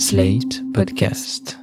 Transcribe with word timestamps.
Slate 0.00 0.62
Podcast. 0.72 1.58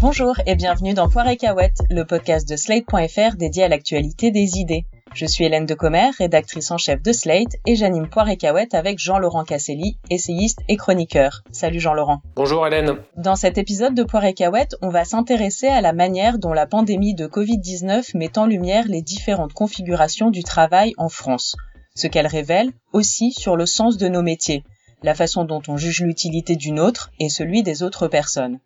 Bonjour 0.00 0.36
et 0.46 0.54
bienvenue 0.54 0.94
dans 0.94 1.10
Poire 1.10 1.28
et 1.28 1.36
Cahouette, 1.36 1.82
le 1.90 2.04
podcast 2.04 2.48
de 2.48 2.56
Slate.fr 2.56 3.36
dédié 3.36 3.64
à 3.64 3.68
l'actualité 3.68 4.30
des 4.30 4.56
idées. 4.56 4.86
Je 5.14 5.26
suis 5.26 5.44
Hélène 5.44 5.66
Decommer, 5.66 6.08
rédactrice 6.16 6.70
en 6.70 6.78
chef 6.78 7.02
de 7.02 7.12
Slate, 7.12 7.56
et 7.66 7.76
j'anime 7.76 8.08
Poire 8.08 8.30
et 8.30 8.38
Cahouette 8.38 8.72
avec 8.72 8.98
Jean-Laurent 8.98 9.44
Casselli, 9.44 9.98
essayiste 10.08 10.60
et 10.68 10.78
chroniqueur. 10.78 11.42
Salut 11.52 11.78
Jean-Laurent. 11.78 12.22
Bonjour 12.36 12.66
Hélène. 12.66 12.96
Dans 13.18 13.36
cet 13.36 13.58
épisode 13.58 13.94
de 13.94 14.02
Poire 14.02 14.24
et 14.24 14.32
Cahouette, 14.32 14.76
on 14.80 14.88
va 14.88 15.04
s'intéresser 15.04 15.66
à 15.66 15.82
la 15.82 15.92
manière 15.92 16.38
dont 16.38 16.54
la 16.54 16.66
pandémie 16.66 17.14
de 17.14 17.26
Covid-19 17.26 18.16
met 18.16 18.38
en 18.38 18.46
lumière 18.46 18.86
les 18.88 19.02
différentes 19.02 19.52
configurations 19.52 20.30
du 20.30 20.42
travail 20.42 20.94
en 20.96 21.10
France. 21.10 21.54
Ce 21.96 22.06
qu'elle 22.06 22.26
révèle 22.26 22.72
aussi 22.92 23.32
sur 23.32 23.56
le 23.56 23.64
sens 23.64 23.96
de 23.96 24.06
nos 24.06 24.22
métiers, 24.22 24.64
la 25.02 25.14
façon 25.14 25.44
dont 25.44 25.62
on 25.66 25.78
juge 25.78 26.02
l'utilité 26.02 26.54
d'une 26.54 26.78
autre 26.78 27.10
et 27.18 27.30
celui 27.30 27.62
des 27.62 27.82
autres 27.82 28.06
personnes. 28.06 28.60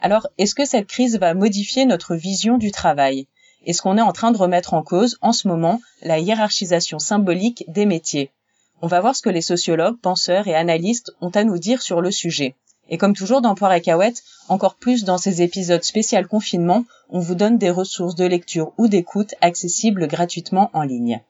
Alors, 0.00 0.28
est-ce 0.38 0.54
que 0.54 0.64
cette 0.64 0.86
crise 0.86 1.18
va 1.18 1.34
modifier 1.34 1.86
notre 1.86 2.14
vision 2.14 2.56
du 2.56 2.70
travail? 2.70 3.26
Est-ce 3.66 3.82
qu'on 3.82 3.98
est 3.98 4.02
en 4.02 4.12
train 4.12 4.30
de 4.30 4.38
remettre 4.38 4.74
en 4.74 4.84
cause, 4.84 5.18
en 5.22 5.32
ce 5.32 5.48
moment, 5.48 5.80
la 6.02 6.20
hiérarchisation 6.20 7.00
symbolique 7.00 7.64
des 7.66 7.84
métiers? 7.84 8.30
On 8.80 8.86
va 8.86 9.00
voir 9.00 9.16
ce 9.16 9.22
que 9.22 9.30
les 9.30 9.42
sociologues, 9.42 9.98
penseurs 10.00 10.46
et 10.46 10.54
analystes 10.54 11.10
ont 11.20 11.30
à 11.30 11.42
nous 11.42 11.58
dire 11.58 11.82
sur 11.82 12.00
le 12.00 12.12
sujet. 12.12 12.54
Et 12.88 12.96
comme 12.96 13.16
toujours 13.16 13.40
dans 13.40 13.56
Poire 13.56 13.72
et 13.72 13.82
Cahouette, 13.82 14.22
encore 14.48 14.76
plus 14.76 15.02
dans 15.02 15.18
ces 15.18 15.42
épisodes 15.42 15.82
spécial 15.82 16.28
confinement, 16.28 16.84
on 17.10 17.18
vous 17.18 17.34
donne 17.34 17.58
des 17.58 17.70
ressources 17.70 18.14
de 18.14 18.24
lecture 18.24 18.72
ou 18.78 18.86
d'écoute 18.86 19.34
accessibles 19.40 20.06
gratuitement 20.06 20.70
en 20.74 20.82
ligne. 20.82 21.20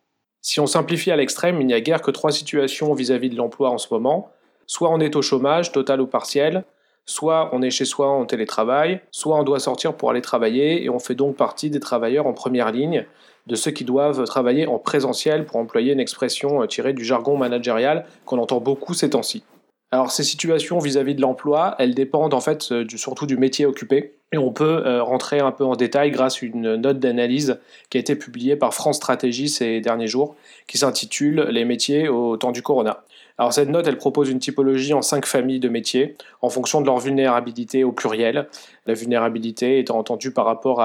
Si 0.41 0.61
on 0.61 0.67
simplifie 0.67 1.11
à 1.11 1.17
l'extrême, 1.17 1.61
il 1.61 1.67
n'y 1.67 1.75
a 1.75 1.81
guère 1.81 2.03
que 2.03 2.11
trois 2.11 2.31
situations 2.31 2.95
vis-à-vis 2.95 3.31
de 3.31 3.37
l'emploi 3.37 3.71
en 3.71 3.79
ce 3.79 3.89
moment. 3.93 4.31
Soit 4.67 4.91
on 4.91 5.01
est 5.01 5.17
au 5.17 5.23
chômage, 5.23 5.73
total 5.73 6.01
ou 6.01 6.07
partiel, 6.07 6.65
soit 7.07 7.49
on 7.53 7.63
est 7.63 7.71
chez 7.71 7.85
soi 7.85 8.09
en 8.09 8.27
télétravail, 8.27 9.01
soit 9.11 9.37
on 9.37 9.43
doit 9.43 9.59
sortir 9.59 9.95
pour 9.95 10.11
aller 10.11 10.21
travailler 10.21 10.85
et 10.85 10.91
on 10.91 10.99
fait 10.99 11.15
donc 11.15 11.37
partie 11.37 11.71
des 11.71 11.81
travailleurs 11.81 12.27
en 12.27 12.35
première 12.35 12.71
ligne, 12.71 13.07
de 13.47 13.55
ceux 13.55 13.71
qui 13.71 13.85
doivent 13.85 14.25
travailler 14.25 14.67
en 14.67 14.79
présentiel 14.79 15.47
pour 15.47 15.57
employer 15.57 15.95
une 15.95 16.01
expression 16.01 16.63
euh, 16.63 16.67
tirée 16.67 16.93
du 16.93 17.05
jargon 17.05 17.37
managérial 17.39 18.05
qu'on 18.27 18.39
entend 18.39 18.61
beaucoup 18.61 18.93
ces 18.93 19.11
temps-ci. 19.11 19.43
Alors 19.91 20.11
ces 20.11 20.23
situations 20.23 20.79
vis-à-vis 20.79 21.15
de 21.15 21.23
l'emploi, 21.23 21.75
elles 21.79 21.95
dépendent 21.95 22.35
en 22.35 22.41
fait 22.41 22.71
euh, 22.73 22.85
surtout 22.97 23.25
du 23.25 23.39
métier 23.39 23.65
occupé 23.65 24.18
et 24.33 24.39
on 24.39 24.53
peut 24.53 24.83
euh, 24.87 25.03
rentrer 25.03 25.41
un 25.41 25.53
peu 25.53 25.65
en 25.65 25.75
détail 25.75 26.11
grâce 26.11 26.43
à 26.43 26.47
une 26.47 26.77
note 26.77 26.99
d'analyse 26.99 27.59
qui 27.91 27.97
a 27.97 28.01
été 28.01 28.15
publiée 28.15 28.57
par 28.57 28.75
France 28.75 28.97
Stratégie 28.97 29.49
ces 29.49 29.81
derniers 29.81 30.07
jours 30.07 30.37
qui 30.67 30.79
s'intitule 30.79 31.47
Les 31.51 31.65
métiers 31.65 32.09
au 32.09 32.37
temps 32.37 32.53
du 32.53 32.63
corona. 32.63 33.03
Alors 33.39 33.53
cette 33.53 33.69
note, 33.69 33.87
elle 33.87 33.97
propose 33.97 34.29
une 34.31 34.41
typologie 34.41 34.93
en 34.93 35.01
cinq 35.01 35.25
familles 35.25 35.61
de 35.61 35.69
métiers 35.69 36.17
en 36.43 36.51
fonction 36.51 36.81
de 36.81 36.87
leur 36.87 36.99
vulnérabilité 36.99 37.85
au 37.85 37.93
pluriel. 37.93 38.49
La 38.87 38.95
vulnérabilité 38.95 39.79
étant 39.79 39.99
entendue 39.99 40.33
par 40.33 40.45
rapport 40.45 40.83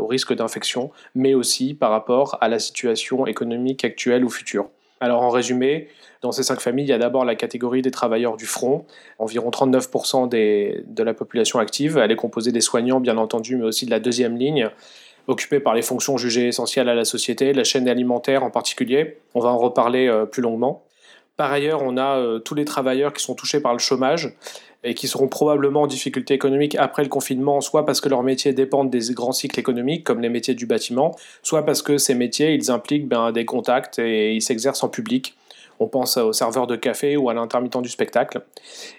au 0.00 0.06
risque 0.06 0.32
d'infection, 0.32 0.92
mais 1.16 1.34
aussi 1.34 1.74
par 1.74 1.90
rapport 1.90 2.38
à 2.40 2.48
la 2.48 2.60
situation 2.60 3.26
économique 3.26 3.84
actuelle 3.84 4.24
ou 4.24 4.30
future. 4.30 4.68
Alors 5.00 5.22
en 5.22 5.30
résumé, 5.30 5.88
dans 6.22 6.32
ces 6.32 6.42
cinq 6.42 6.60
familles, 6.60 6.86
il 6.86 6.90
y 6.90 6.94
a 6.94 6.98
d'abord 6.98 7.24
la 7.24 7.34
catégorie 7.34 7.82
des 7.82 7.90
travailleurs 7.90 8.36
du 8.36 8.46
front, 8.46 8.86
environ 9.18 9.50
39% 9.50 10.28
de 10.28 11.02
la 11.02 11.14
population 11.14 11.58
active. 11.58 11.98
Elle 11.98 12.10
est 12.10 12.16
composée 12.16 12.52
des 12.52 12.62
soignants, 12.62 13.00
bien 13.00 13.18
entendu, 13.18 13.56
mais 13.56 13.64
aussi 13.64 13.84
de 13.84 13.90
la 13.90 14.00
deuxième 14.00 14.36
ligne, 14.36 14.70
occupée 15.26 15.60
par 15.60 15.74
les 15.74 15.82
fonctions 15.82 16.16
jugées 16.16 16.48
essentielles 16.48 16.88
à 16.88 16.94
la 16.94 17.04
société, 17.04 17.52
la 17.52 17.64
chaîne 17.64 17.88
alimentaire 17.88 18.42
en 18.42 18.50
particulier. 18.50 19.18
On 19.34 19.40
va 19.40 19.50
en 19.50 19.58
reparler 19.58 20.08
euh, 20.08 20.24
plus 20.24 20.42
longuement. 20.42 20.84
Par 21.36 21.52
ailleurs, 21.52 21.82
on 21.82 21.98
a 21.98 22.16
euh, 22.16 22.38
tous 22.38 22.54
les 22.54 22.64
travailleurs 22.64 23.12
qui 23.12 23.22
sont 23.22 23.34
touchés 23.34 23.60
par 23.60 23.72
le 23.74 23.78
chômage 23.78 24.34
et 24.84 24.94
qui 24.94 25.08
seront 25.08 25.28
probablement 25.28 25.82
en 25.82 25.86
difficulté 25.86 26.34
économique 26.34 26.76
après 26.76 27.02
le 27.02 27.08
confinement, 27.08 27.60
soit 27.60 27.84
parce 27.84 28.00
que 28.00 28.08
leurs 28.08 28.22
métiers 28.22 28.52
dépendent 28.52 28.90
des 28.90 29.12
grands 29.12 29.32
cycles 29.32 29.58
économiques, 29.58 30.04
comme 30.04 30.20
les 30.20 30.28
métiers 30.28 30.54
du 30.54 30.66
bâtiment, 30.66 31.16
soit 31.42 31.64
parce 31.64 31.82
que 31.82 31.98
ces 31.98 32.14
métiers, 32.14 32.54
ils 32.54 32.70
impliquent 32.70 33.08
ben, 33.08 33.32
des 33.32 33.44
contacts 33.44 33.98
et 33.98 34.34
ils 34.34 34.42
s'exercent 34.42 34.84
en 34.84 34.88
public. 34.88 35.36
On 35.80 35.86
pense 35.86 36.16
aux 36.16 36.32
serveurs 36.32 36.66
de 36.66 36.76
café 36.76 37.16
ou 37.16 37.28
à 37.30 37.34
l'intermittent 37.34 37.82
du 37.82 37.88
spectacle. 37.88 38.42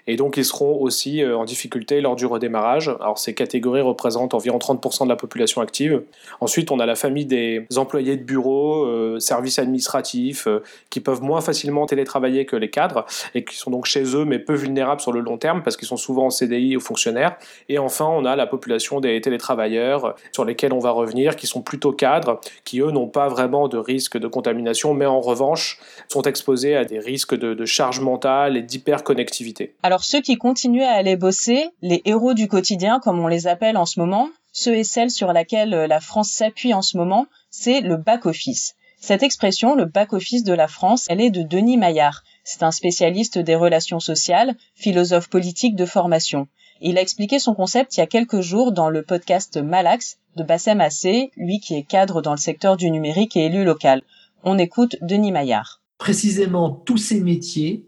Et 0.06 0.16
donc 0.16 0.36
ils 0.36 0.44
seront 0.44 0.80
aussi 0.80 1.22
euh, 1.22 1.36
en 1.36 1.44
difficulté 1.44 2.00
lors 2.00 2.16
du 2.16 2.26
redémarrage. 2.26 2.88
Alors 3.00 3.18
ces 3.18 3.34
catégories 3.34 3.80
représentent 3.80 4.34
environ 4.34 4.58
30% 4.58 5.04
de 5.04 5.08
la 5.08 5.16
population 5.16 5.60
active. 5.60 6.02
Ensuite, 6.40 6.70
on 6.70 6.78
a 6.80 6.86
la 6.86 6.94
famille 6.94 7.26
des 7.26 7.66
employés 7.76 8.16
de 8.16 8.22
bureau, 8.22 8.84
euh, 8.84 9.18
services 9.18 9.58
administratifs, 9.58 10.46
euh, 10.46 10.62
qui 10.90 11.00
peuvent 11.00 11.22
moins 11.22 11.40
facilement 11.40 11.86
télétravailler 11.86 12.46
que 12.46 12.56
les 12.56 12.70
cadres 12.70 13.06
et 13.34 13.44
qui 13.44 13.56
sont 13.56 13.70
donc 13.70 13.86
chez 13.86 14.04
eux 14.16 14.24
mais 14.24 14.38
peu 14.38 14.54
vulnérables 14.54 15.00
sur 15.00 15.12
le 15.12 15.20
long 15.20 15.38
terme 15.38 15.62
parce 15.62 15.76
qu'ils 15.76 15.88
sont 15.88 15.96
souvent 15.96 16.26
en 16.26 16.30
CDI 16.30 16.76
ou 16.76 16.80
fonctionnaires. 16.80 17.36
Et 17.68 17.78
enfin, 17.78 18.06
on 18.06 18.24
a 18.24 18.36
la 18.36 18.46
population 18.46 19.00
des 19.00 19.20
télétravailleurs 19.20 20.14
sur 20.32 20.44
lesquels 20.44 20.72
on 20.72 20.78
va 20.78 20.90
revenir, 20.90 21.36
qui 21.36 21.46
sont 21.46 21.62
plutôt 21.62 21.92
cadres, 21.92 22.40
qui 22.64 22.80
eux 22.80 22.90
n'ont 22.90 23.08
pas 23.08 23.28
vraiment 23.28 23.68
de 23.68 23.78
risque 23.78 24.18
de 24.18 24.28
contamination, 24.28 24.94
mais 24.94 25.06
en 25.06 25.20
revanche 25.20 25.80
sont 26.08 26.22
exposés 26.22 26.67
à 26.76 26.84
des 26.84 26.98
risques 26.98 27.34
de, 27.34 27.64
charge 27.64 28.00
mentale 28.00 28.56
et 28.56 28.62
d'hyperconnectivité. 28.62 29.74
Alors 29.82 30.04
ceux 30.04 30.20
qui 30.20 30.36
continuent 30.36 30.82
à 30.82 30.92
aller 30.92 31.16
bosser, 31.16 31.68
les 31.82 32.02
héros 32.04 32.34
du 32.34 32.48
quotidien 32.48 33.00
comme 33.00 33.18
on 33.20 33.28
les 33.28 33.46
appelle 33.46 33.76
en 33.76 33.86
ce 33.86 34.00
moment, 34.00 34.30
ceux 34.52 34.76
et 34.76 34.84
celles 34.84 35.10
sur 35.10 35.32
lesquels 35.32 35.74
euh, 35.74 35.86
la 35.86 36.00
France 36.00 36.30
s'appuie 36.30 36.74
en 36.74 36.82
ce 36.82 36.96
moment, 36.96 37.26
c'est 37.50 37.80
le 37.80 37.96
back-office. 37.96 38.74
Cette 39.00 39.22
expression, 39.22 39.74
le 39.74 39.84
back-office 39.84 40.42
de 40.42 40.52
la 40.52 40.66
France, 40.66 41.06
elle 41.08 41.20
est 41.20 41.30
de 41.30 41.42
Denis 41.42 41.76
Maillard. 41.76 42.24
C'est 42.42 42.64
un 42.64 42.72
spécialiste 42.72 43.38
des 43.38 43.54
relations 43.54 44.00
sociales, 44.00 44.56
philosophe 44.74 45.28
politique 45.28 45.76
de 45.76 45.84
formation. 45.84 46.48
Il 46.80 46.98
a 46.98 47.00
expliqué 47.00 47.38
son 47.38 47.54
concept 47.54 47.96
il 47.96 48.00
y 48.00 48.02
a 48.02 48.06
quelques 48.06 48.40
jours 48.40 48.72
dans 48.72 48.90
le 48.90 49.02
podcast 49.02 49.56
Malax 49.56 50.18
de 50.36 50.42
Bassem 50.42 50.80
Assé, 50.80 51.30
lui 51.36 51.60
qui 51.60 51.76
est 51.76 51.82
cadre 51.82 52.22
dans 52.22 52.32
le 52.32 52.38
secteur 52.38 52.76
du 52.76 52.90
numérique 52.90 53.36
et 53.36 53.46
élu 53.46 53.64
local. 53.64 54.02
On 54.44 54.58
écoute 54.58 54.96
Denis 55.02 55.32
Maillard 55.32 55.80
précisément 55.98 56.70
tous 56.70 56.96
ces 56.96 57.20
métiers 57.20 57.84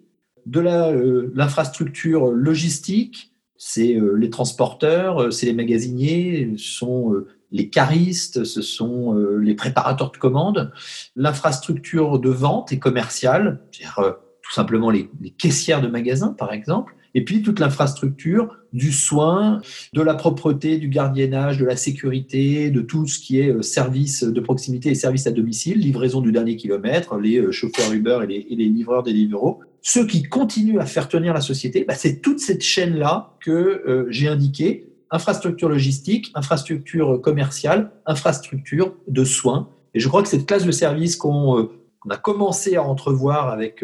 de 0.46 0.60
euh, 0.60 1.30
l'infrastructure 1.34 2.26
logistique, 2.26 3.32
c'est 3.56 3.94
euh, 3.94 4.14
les 4.14 4.30
transporteurs, 4.30 5.22
euh, 5.22 5.30
c'est 5.30 5.46
les 5.46 5.52
magasiniers, 5.52 6.54
ce 6.56 6.70
sont 6.72 7.14
les 7.52 7.68
caristes, 7.68 8.44
ce 8.44 8.62
sont 8.62 9.12
les 9.40 9.54
préparateurs 9.54 10.12
de 10.12 10.16
commandes, 10.16 10.72
l'infrastructure 11.16 12.20
de 12.20 12.30
vente 12.30 12.70
et 12.70 12.78
commerciale, 12.78 13.60
c'est-à-dire 13.72 14.14
tout 14.40 14.52
simplement 14.52 14.88
les, 14.88 15.10
caissières 15.36 15.82
de 15.82 15.88
magasins 15.88 16.32
par 16.32 16.52
exemple, 16.52 16.94
et 17.14 17.24
puis 17.24 17.42
toute 17.42 17.58
l'infrastructure 17.58 18.56
du 18.72 18.92
soin, 18.92 19.60
de 19.92 20.02
la 20.02 20.14
propreté, 20.14 20.78
du 20.78 20.88
gardiennage, 20.88 21.58
de 21.58 21.64
la 21.64 21.76
sécurité, 21.76 22.70
de 22.70 22.80
tout 22.80 23.06
ce 23.06 23.18
qui 23.18 23.40
est 23.40 23.50
euh, 23.50 23.62
service 23.62 24.22
de 24.22 24.40
proximité 24.40 24.90
et 24.90 24.94
service 24.94 25.26
à 25.26 25.32
domicile, 25.32 25.80
livraison 25.80 26.20
du 26.20 26.30
dernier 26.30 26.56
kilomètre, 26.56 27.18
les 27.18 27.38
euh, 27.38 27.50
chauffeurs 27.50 27.92
Uber 27.92 28.20
et 28.28 28.54
les, 28.54 28.68
livreurs 28.68 29.02
des 29.02 29.12
livreaux. 29.12 29.60
Ceux 29.82 30.06
qui 30.06 30.22
continuent 30.22 30.78
à 30.78 30.86
faire 30.86 31.08
tenir 31.08 31.34
la 31.34 31.40
société, 31.40 31.84
bah, 31.84 31.94
c'est 31.94 32.20
toute 32.20 32.38
cette 32.38 32.62
chaîne-là 32.62 33.34
que 33.40 33.50
euh, 33.50 34.06
j'ai 34.10 34.28
indiquée, 34.28 34.86
infrastructure 35.10 35.68
logistique, 35.68 36.30
infrastructure 36.34 37.20
commerciale, 37.20 37.90
infrastructure 38.06 38.94
de 39.08 39.24
soins. 39.24 39.68
Et 39.94 40.00
je 40.00 40.06
crois 40.06 40.22
que 40.22 40.28
cette 40.28 40.46
classe 40.46 40.64
de 40.64 40.70
services 40.70 41.16
qu'on 41.16 41.70
a 42.08 42.16
commencé 42.16 42.76
à 42.76 42.84
entrevoir 42.84 43.48
avec 43.48 43.82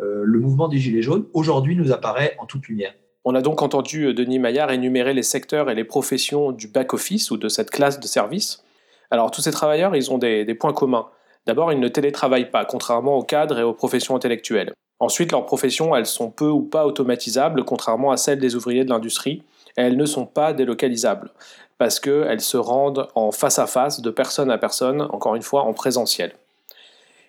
le 0.00 0.38
mouvement 0.38 0.68
des 0.68 0.78
Gilets 0.78 1.02
jaunes, 1.02 1.26
aujourd'hui 1.32 1.76
nous 1.76 1.92
apparaît 1.92 2.36
en 2.38 2.46
toute 2.46 2.68
lumière. 2.68 2.94
On 3.30 3.34
a 3.34 3.42
donc 3.42 3.60
entendu 3.60 4.04
euh, 4.04 4.14
Denis 4.14 4.38
Maillard 4.38 4.70
énumérer 4.70 5.12
les 5.12 5.22
secteurs 5.22 5.68
et 5.68 5.74
les 5.74 5.84
professions 5.84 6.50
du 6.50 6.66
back-office 6.66 7.30
ou 7.30 7.36
de 7.36 7.50
cette 7.50 7.70
classe 7.70 8.00
de 8.00 8.06
service. 8.06 8.64
Alors 9.10 9.30
tous 9.30 9.42
ces 9.42 9.50
travailleurs, 9.50 9.94
ils 9.94 10.10
ont 10.10 10.16
des, 10.16 10.46
points 10.54 10.72
communs. 10.72 11.08
D'abord, 11.46 11.70
ils 11.70 11.78
ne 11.78 11.88
télétravaillent 11.88 12.50
pas, 12.50 12.64
contrairement 12.64 13.18
aux 13.18 13.22
cadres 13.22 13.58
et 13.58 13.62
aux 13.62 13.74
professions 13.74 14.16
intellectuelles. 14.16 14.72
Ensuite, 14.98 15.32
leurs 15.32 15.44
professions, 15.44 15.94
elles 15.94 16.06
sont 16.06 16.30
peu 16.30 16.48
ou 16.48 16.62
pas 16.62 16.86
automatisables, 16.86 17.64
contrairement 17.64 18.12
à 18.12 18.16
celles 18.16 18.40
des 18.40 18.56
ouvriers 18.56 18.84
de 18.84 18.90
l'industrie, 18.90 19.42
elles 19.76 19.98
ne 19.98 20.06
sont 20.06 20.24
pas 20.24 20.54
délocalisables, 20.54 21.30
parce 21.76 22.00
qu'elles 22.00 22.40
se 22.40 22.56
rendent 22.56 23.08
en 23.14 23.30
face 23.30 23.58
à 23.58 23.66
face, 23.66 24.00
de 24.00 24.10
personne 24.10 24.50
à 24.50 24.56
personne, 24.56 25.02
encore 25.02 25.36
une 25.36 25.42
fois 25.42 25.64
en 25.64 25.74
présentiel. 25.74 26.32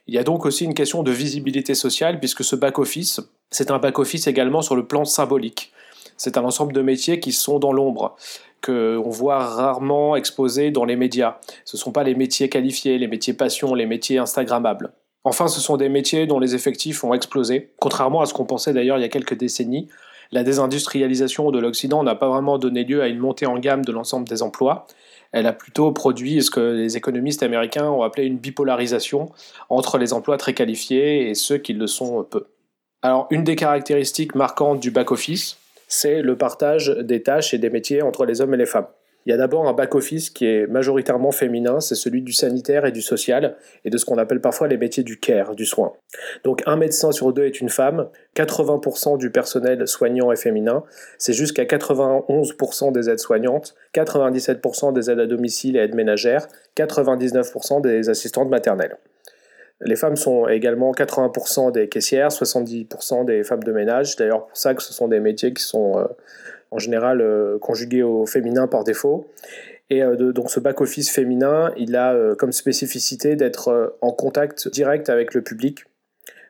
Il 0.07 0.13
y 0.13 0.17
a 0.17 0.23
donc 0.23 0.45
aussi 0.45 0.65
une 0.65 0.73
question 0.73 1.03
de 1.03 1.11
visibilité 1.11 1.75
sociale, 1.75 2.19
puisque 2.19 2.43
ce 2.43 2.55
back-office, 2.55 3.21
c'est 3.51 3.71
un 3.71 3.77
back-office 3.77 4.27
également 4.27 4.61
sur 4.61 4.75
le 4.75 4.85
plan 4.85 5.05
symbolique 5.05 5.71
c'est 6.19 6.37
un 6.37 6.43
ensemble 6.43 6.73
de 6.73 6.81
métiers 6.81 7.19
qui 7.19 7.31
sont 7.31 7.59
dans 7.59 7.71
l'ombre, 7.71 8.15
qu'on 8.61 9.09
voit 9.09 9.39
rarement 9.39 10.17
exposés 10.17 10.69
dans 10.69 10.83
les 10.83 10.97
médias. 10.97 11.37
Ce 11.63 11.77
ne 11.77 11.79
sont 11.79 11.93
pas 11.93 12.03
les 12.03 12.13
métiers 12.13 12.49
qualifiés, 12.49 12.97
les 12.97 13.07
métiers 13.07 13.33
passion, 13.33 13.73
les 13.73 13.85
métiers 13.85 14.17
Instagrammables. 14.17 14.91
Enfin, 15.23 15.47
ce 15.47 15.61
sont 15.61 15.77
des 15.77 15.87
métiers 15.87 16.27
dont 16.27 16.39
les 16.39 16.55
effectifs 16.55 17.03
ont 17.05 17.13
explosé, 17.13 17.71
contrairement 17.79 18.21
à 18.21 18.25
ce 18.25 18.33
qu'on 18.33 18.45
pensait 18.45 18.73
d'ailleurs 18.73 18.97
il 18.97 19.01
y 19.01 19.05
a 19.05 19.09
quelques 19.09 19.37
décennies. 19.37 19.87
La 20.31 20.43
désindustrialisation 20.43 21.51
de 21.51 21.59
l'Occident 21.59 22.03
n'a 22.03 22.15
pas 22.15 22.27
vraiment 22.27 22.57
donné 22.57 22.83
lieu 22.83 23.01
à 23.01 23.07
une 23.07 23.17
montée 23.17 23.45
en 23.45 23.57
gamme 23.57 23.83
de 23.83 23.91
l'ensemble 23.91 24.27
des 24.27 24.43
emplois. 24.43 24.87
Elle 25.31 25.45
a 25.45 25.53
plutôt 25.53 25.91
produit 25.91 26.41
ce 26.41 26.49
que 26.49 26.59
les 26.59 26.97
économistes 26.97 27.43
américains 27.43 27.89
ont 27.89 28.01
appelé 28.01 28.25
une 28.25 28.37
bipolarisation 28.37 29.31
entre 29.69 29.97
les 29.97 30.13
emplois 30.13 30.37
très 30.37 30.53
qualifiés 30.53 31.29
et 31.29 31.35
ceux 31.35 31.57
qui 31.57 31.73
le 31.73 31.87
sont 31.87 32.23
peu. 32.23 32.47
Alors, 33.01 33.27
une 33.29 33.43
des 33.43 33.55
caractéristiques 33.55 34.35
marquantes 34.35 34.79
du 34.79 34.91
back-office, 34.91 35.57
c'est 35.87 36.21
le 36.21 36.37
partage 36.37 36.89
des 36.89 37.23
tâches 37.23 37.53
et 37.53 37.57
des 37.57 37.69
métiers 37.69 38.01
entre 38.01 38.25
les 38.25 38.41
hommes 38.41 38.53
et 38.53 38.57
les 38.57 38.65
femmes. 38.65 38.87
Il 39.25 39.31
y 39.31 39.33
a 39.33 39.37
d'abord 39.37 39.67
un 39.67 39.73
back-office 39.73 40.29
qui 40.29 40.45
est 40.45 40.65
majoritairement 40.67 41.31
féminin, 41.31 41.79
c'est 41.79 41.95
celui 41.95 42.21
du 42.21 42.31
sanitaire 42.31 42.85
et 42.85 42.91
du 42.91 43.01
social, 43.01 43.57
et 43.85 43.89
de 43.89 43.97
ce 43.97 44.05
qu'on 44.05 44.17
appelle 44.17 44.39
parfois 44.39 44.67
les 44.67 44.77
métiers 44.77 45.03
du 45.03 45.19
care, 45.19 45.55
du 45.55 45.65
soin. 45.65 45.93
Donc 46.43 46.63
un 46.65 46.77
médecin 46.77 47.11
sur 47.11 47.33
deux 47.33 47.43
est 47.43 47.59
une 47.61 47.69
femme, 47.69 48.07
80% 48.35 49.17
du 49.17 49.29
personnel 49.29 49.87
soignant 49.87 50.31
est 50.31 50.41
féminin, 50.41 50.83
c'est 51.17 51.33
jusqu'à 51.33 51.65
91% 51.65 52.91
des 52.91 53.09
aides-soignantes, 53.09 53.75
97% 53.93 54.93
des 54.93 55.11
aides 55.11 55.19
à 55.19 55.27
domicile 55.27 55.75
et 55.75 55.79
aides 55.79 55.95
ménagères, 55.95 56.47
99% 56.77 57.81
des 57.81 58.09
assistantes 58.09 58.49
maternelles. 58.49 58.97
Les 59.81 59.95
femmes 59.95 60.17
sont 60.17 60.47
également 60.47 60.91
80% 60.91 61.71
des 61.71 61.87
caissières, 61.87 62.29
70% 62.29 63.25
des 63.25 63.43
femmes 63.43 63.63
de 63.63 63.71
ménage. 63.71 64.17
D'ailleurs, 64.17 64.47
pour 64.47 64.57
ça 64.57 64.73
que 64.73 64.83
ce 64.83 64.91
sont 64.91 65.07
des 65.07 65.21
métiers 65.21 65.53
qui 65.53 65.63
sont 65.63 65.97
euh, 65.97 66.05
en 66.71 66.79
général 66.79 67.21
euh, 67.21 67.57
conjugués 67.59 68.03
au 68.03 68.25
féminin 68.25 68.67
par 68.67 68.83
défaut. 68.83 69.27
Et 69.89 70.03
euh, 70.03 70.31
donc 70.31 70.51
ce 70.51 70.59
back-office 70.59 71.09
féminin, 71.09 71.71
il 71.77 71.95
a 71.95 72.35
comme 72.37 72.51
spécificité 72.51 73.35
d'être 73.35 73.97
en 74.01 74.11
contact 74.11 74.67
direct 74.67 75.09
avec 75.09 75.33
le 75.33 75.41
public 75.41 75.85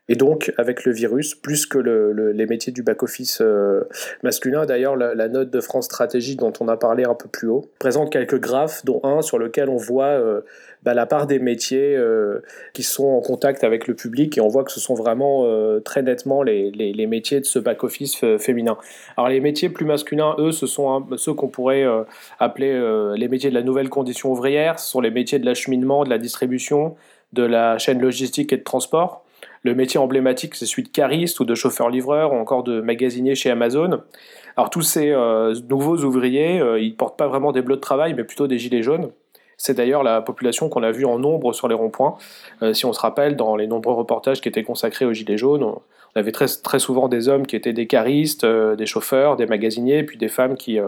et 0.10 0.16
donc 0.16 0.52
avec 0.58 0.86
le 0.86 0.92
virus, 0.92 1.36
plus 1.36 1.68
que 1.68 1.78
les 1.78 2.46
métiers 2.48 2.74
du 2.74 2.82
back-office 2.82 3.42
euh, 3.42 3.84
masculin. 4.24 4.66
D'ailleurs, 4.66 4.96
la, 4.96 5.28
note 5.30 5.52
de 5.52 5.62
France 5.62 5.86
Stratégie 5.86 6.36
dont 6.36 6.52
on 6.60 6.68
a 6.68 6.78
parlé 6.78 7.04
un 7.04 7.14
peu 7.14 7.30
plus 7.30 7.48
haut 7.48 7.70
présente 7.78 8.12
quelques 8.12 8.40
graphes, 8.40 8.84
dont 8.84 9.00
un 9.04 9.22
sur 9.22 9.38
lequel 9.38 9.70
on 9.70 9.78
voit 9.78 10.06
euh, 10.06 10.42
bah, 10.82 10.96
la 10.96 11.06
part 11.06 11.28
des 11.28 11.38
métiers 11.38 11.96
euh, 11.96 12.40
qui 12.74 12.82
sont 12.82 13.06
en 13.06 13.22
contact 13.22 13.64
avec 13.64 13.88
le 13.88 13.94
public, 13.94 14.36
et 14.40 14.42
on 14.42 14.48
voit 14.48 14.64
que 14.64 14.72
ce 14.72 14.80
sont 14.80 14.96
vraiment 14.96 15.46
très 15.86 16.02
nettement 16.02 16.42
les, 16.42 16.72
les, 16.72 17.08
métiers 17.08 17.40
de 17.40 17.46
ce 17.46 17.60
back-office 17.60 18.26
féminin. 18.40 18.78
Alors 19.16 19.30
les 19.30 19.40
métiers 19.40 19.70
plus 19.70 19.86
masculins, 19.86 20.36
eux, 20.40 20.52
ce 20.52 20.66
sont 20.66 21.06
ceux 21.18 21.34
qu'on 21.34 21.50
pourrait 21.50 21.86
appeler 22.40 23.14
les 23.16 23.28
métiers 23.28 23.52
de 23.52 23.56
la 23.56 23.62
nouvelle 23.62 23.90
condition 23.90 24.32
ouvrière, 24.32 24.80
ce 24.80 24.90
sont 24.90 25.02
les 25.02 25.12
métiers 25.12 25.38
de 25.38 25.46
l'acheminement, 25.46 26.04
de 26.04 26.10
la 26.10 26.18
distribution, 26.18 26.96
de 27.34 27.44
la 27.44 27.78
chaîne 27.78 28.02
logistique 28.02 28.52
et 28.54 28.58
de 28.58 28.64
transport. 28.64 29.24
Le 29.64 29.76
métier 29.76 30.00
emblématique, 30.00 30.56
c'est 30.56 30.66
celui 30.66 30.84
de 30.84 30.90
cariste 30.90 31.40
ou 31.40 31.46
de 31.46 31.54
chauffeur-livreur 31.54 32.32
ou 32.32 32.38
encore 32.38 32.64
de 32.64 32.80
magasinier 32.80 33.36
chez 33.36 33.50
Amazon. 33.50 34.02
Alors 34.56 34.70
tous 34.70 34.82
ces 34.82 35.12
euh, 35.12 35.54
nouveaux 35.70 35.98
ouvriers, 35.98 36.62
euh, 36.62 36.80
ils 36.80 36.96
portent 36.96 37.18
pas 37.18 37.28
vraiment 37.28 37.52
des 37.52 37.62
bleus 37.62 37.76
de 37.76 37.82
travail, 37.82 38.14
mais 38.14 38.24
plutôt 38.24 38.48
des 38.48 38.58
gilets 38.58 38.84
jaunes. 38.84 39.12
C'est 39.58 39.74
d'ailleurs 39.74 40.04
la 40.04 40.22
population 40.22 40.70
qu'on 40.70 40.84
a 40.84 40.92
vue 40.92 41.04
en 41.04 41.20
nombre 41.20 41.52
sur 41.52 41.68
les 41.68 41.76
ronds-points. 41.76 42.16
Euh, 42.62 42.74
si 42.74 42.86
on 42.86 42.94
se 42.94 43.00
rappelle, 43.02 43.36
dans 43.36 43.58
les 43.58 43.68
nombreux 43.68 43.94
reportages 43.94 44.40
qui 44.40 44.48
étaient 44.48 44.64
consacrés 44.64 45.04
aux 45.04 45.12
gilets 45.12 45.38
jaunes, 45.38 45.64
on 45.64 45.82
avait 46.16 46.32
très, 46.32 46.48
très 46.48 46.80
souvent 46.80 47.10
des 47.10 47.28
hommes 47.28 47.46
qui 47.46 47.58
étaient 47.58 47.74
des 47.74 47.86
caristes, 47.86 48.46
des 48.46 48.86
chauffeurs, 48.86 49.36
des 49.36 49.46
magasiniers, 49.46 50.04
puis 50.04 50.18
des 50.18 50.30
femmes 50.30 50.56
qui 50.56 50.80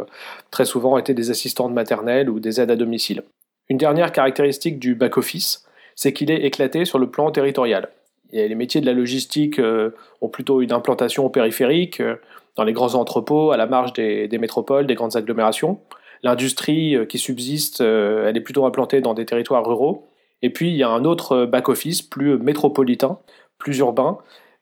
très 0.50 0.65
souvent 0.65 0.97
étaient 0.97 1.13
des 1.13 1.29
assistantes 1.29 1.73
maternelles 1.73 2.29
ou 2.29 2.39
des 2.39 2.59
aides 2.59 2.71
à 2.71 2.75
domicile. 2.75 3.23
Une 3.69 3.77
dernière 3.77 4.13
caractéristique 4.13 4.79
du 4.79 4.95
back-office, 4.95 5.65
c'est 5.95 6.12
qu'il 6.12 6.31
est 6.31 6.44
éclaté 6.44 6.85
sur 6.85 6.97
le 6.97 7.09
plan 7.09 7.29
territorial 7.29 7.89
les 8.31 8.56
métiers 8.56 8.81
de 8.81 8.86
la 8.86 8.94
logistique 8.94 9.60
euh, 9.60 9.92
ont 10.22 10.30
plutôt 10.30 10.62
une 10.62 10.72
implantation 10.72 11.30
périphérique, 11.30 12.00
euh, 12.00 12.16
dans 12.56 12.63
les 12.63 12.74
grands 12.74 12.95
entrepôts, 12.95 13.51
à 13.51 13.57
la 13.57 13.66
marge 13.66 13.94
des, 13.94 14.38
métropoles, 14.39 14.88
des 14.88 14.95
grandes 14.95 15.16
agglomérations. 15.16 15.80
L'industrie 16.24 16.95
euh, 16.95 17.06
qui 17.06 17.18
subsiste, 17.18 17.81
elle 17.81 18.36
est 18.36 18.42
plutôt 18.42 18.66
implantée 18.66 19.01
dans 19.01 19.13
des 19.13 19.25
territoires 19.25 19.66
ruraux. 19.66 20.07
Et 20.42 20.50
puis, 20.50 20.69
il 20.69 20.75
y 20.75 20.83
a 20.83 20.89
un 20.89 21.06
autre 21.06 21.45
back-office 21.45 22.01
plus 22.01 22.38
métropolitain, 22.38 23.19
plus 23.57 23.78
urbain, 23.78 24.18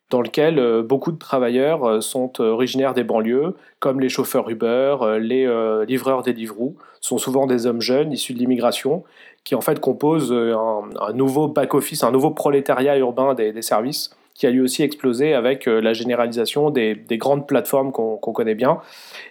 dans 0.10 0.22
lequel 0.22 0.82
beaucoup 0.82 1.12
de 1.12 1.20
travailleurs 1.20 2.02
sont 2.02 2.42
originaires 2.42 2.96
des 2.96 3.04
banlieues, 3.04 3.56
comme 3.80 4.00
les 4.00 4.10
chauffeurs 4.10 4.50
Uber, 4.50 4.98
les 5.22 5.48
livreurs 5.88 6.24
des 6.24 6.34
Deliveroo, 6.34 6.76
sont 7.00 7.20
souvent 7.20 7.46
des 7.46 7.68
hommes 7.68 7.80
jeunes 7.80 8.12
issus 8.12 8.34
de 8.34 8.40
l'immigration 8.40 9.04
qui 9.50 9.56
en 9.56 9.62
fait 9.62 9.80
compose 9.80 10.32
euh, 10.32 10.56
un, 11.02 11.14
nouveau 11.14 11.48
back-office, 11.48 12.04
un 12.04 12.12
nouveau 12.12 12.30
prolétariat 12.30 12.96
urbain 13.00 13.34
des, 13.34 13.64
services 13.64 14.12
qui 14.36 14.46
a 14.46 14.52
lui 14.52 14.62
aussi 14.62 14.84
explosé 14.84 15.34
avec 15.34 15.68
euh, 15.68 15.82
la 15.82 15.94
généralisation 15.94 16.70
des, 16.70 17.04
grandes 17.14 17.48
plateformes 17.48 17.92
qu'on 17.92 18.18
connaît 18.20 18.54
bien 18.54 18.80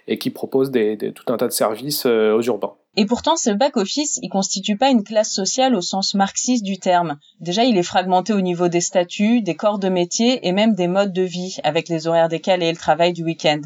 et 0.09 0.17
qui 0.17 0.29
proposent 0.29 0.73
tout 0.73 1.33
un 1.33 1.37
tas 1.37 1.47
de 1.47 1.53
services 1.53 2.03
euh, 2.05 2.35
aux 2.35 2.41
urbains. 2.41 2.73
Et 2.97 3.05
pourtant, 3.05 3.37
ce 3.37 3.51
back-office, 3.51 4.19
il 4.21 4.27
constitue 4.27 4.75
pas 4.75 4.89
une 4.89 5.05
classe 5.05 5.31
sociale 5.31 5.73
au 5.73 5.79
sens 5.79 6.15
marxiste 6.15 6.65
du 6.65 6.79
terme. 6.79 7.17
Déjà, 7.39 7.63
il 7.63 7.77
est 7.77 7.83
fragmenté 7.83 8.33
au 8.33 8.41
niveau 8.41 8.67
des 8.67 8.81
statuts, 8.81 9.41
des 9.41 9.55
corps 9.55 9.79
de 9.79 9.87
métier 9.87 10.45
et 10.45 10.51
même 10.51 10.73
des 10.73 10.89
modes 10.89 11.13
de 11.13 11.21
vie, 11.21 11.55
avec 11.63 11.87
les 11.87 12.07
horaires 12.07 12.27
décalés 12.27 12.67
et 12.67 12.71
le 12.71 12.77
travail 12.77 13.13
du 13.13 13.23
week-end 13.23 13.61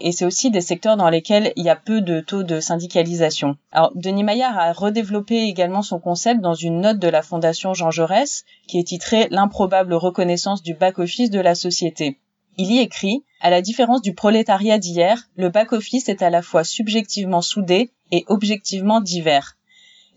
et 0.00 0.12
c'est 0.12 0.24
aussi 0.24 0.50
des 0.50 0.60
secteurs 0.60 0.96
dans 0.96 1.10
lesquels 1.10 1.52
il 1.56 1.64
y 1.64 1.70
a 1.70 1.76
peu 1.76 2.00
de 2.00 2.20
taux 2.20 2.42
de 2.42 2.60
syndicalisation. 2.60 3.56
Alors, 3.72 3.92
Denis 3.94 4.24
Maillard 4.24 4.58
a 4.58 4.72
redéveloppé 4.72 5.44
également 5.44 5.82
son 5.82 5.98
concept 5.98 6.40
dans 6.40 6.54
une 6.54 6.80
note 6.80 6.98
de 6.98 7.08
la 7.08 7.22
Fondation 7.22 7.74
Jean 7.74 7.90
Jaurès 7.90 8.44
qui 8.66 8.78
est 8.78 8.84
titrée 8.84 9.28
L'improbable 9.30 9.94
reconnaissance 9.94 10.62
du 10.62 10.74
back-office 10.74 11.30
de 11.30 11.40
la 11.40 11.54
société. 11.54 12.18
Il 12.58 12.72
y 12.72 12.78
écrit 12.78 13.22
À 13.40 13.50
la 13.50 13.60
différence 13.60 14.02
du 14.02 14.14
prolétariat 14.14 14.78
d'hier, 14.78 15.28
le 15.36 15.50
back-office 15.50 16.08
est 16.08 16.22
à 16.22 16.30
la 16.30 16.42
fois 16.42 16.64
subjectivement 16.64 17.42
soudé 17.42 17.90
et 18.12 18.24
objectivement 18.28 19.00
divers. 19.00 19.55